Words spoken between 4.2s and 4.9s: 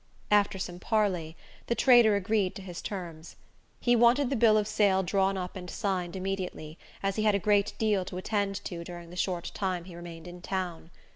the bill of